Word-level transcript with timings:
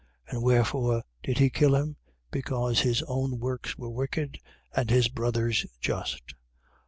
And 0.27 0.41
wherefore 0.41 1.03
did 1.21 1.37
he 1.37 1.51
kill 1.51 1.75
him? 1.75 1.95
Because 2.31 2.79
his 2.79 3.03
own 3.03 3.37
works 3.39 3.77
were 3.77 3.91
wicked: 3.91 4.39
and 4.75 4.89
his 4.89 5.09
brother's 5.09 5.63
just. 5.79 6.33